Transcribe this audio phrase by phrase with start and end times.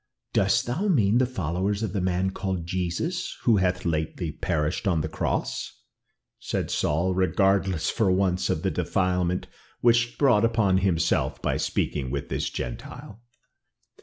[0.33, 5.01] "Dost thou mean the followers of the man called Jesus, who hath lately perished on
[5.01, 5.79] the cross?"
[6.39, 9.45] said Saul, regardless for once of the defilement
[9.81, 13.21] which he brought upon himself by speaking with this Gentile.